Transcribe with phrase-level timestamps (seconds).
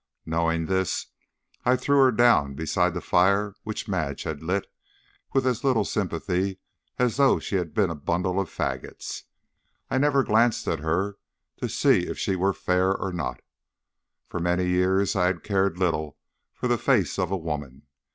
[0.25, 1.05] Knowing this,
[1.63, 4.65] I threw her down beside the fire which Madge had lit,
[5.31, 6.57] with as little sympathy
[6.97, 9.25] as though she had been a bundle of fagots.
[9.91, 11.19] I never glanced at her
[11.57, 13.35] to see if she were fair or no.
[14.27, 16.17] For many years I had cared little
[16.51, 17.83] for the face of a woman.